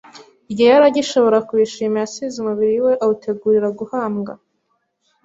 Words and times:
igihe 0.51 0.69
yari 0.73 0.85
agishobora 0.91 1.45
kubishima, 1.47 1.95
yasize 1.97 2.35
umubiri 2.39 2.75
we 2.85 2.93
awutegurira 3.03 3.69
guhambwa 3.79 4.33